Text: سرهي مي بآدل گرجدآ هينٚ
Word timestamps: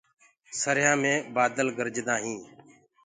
سرهي 0.61 0.93
مي 1.01 1.13
بآدل 1.33 1.67
گرجدآ 1.77 2.15
هينٚ 2.23 2.41